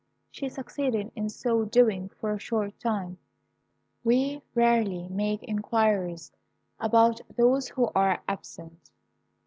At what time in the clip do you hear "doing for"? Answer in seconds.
1.63-2.31